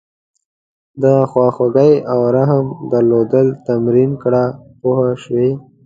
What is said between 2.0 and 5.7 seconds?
او رحم درلودل تمرین کړه پوه شوې!.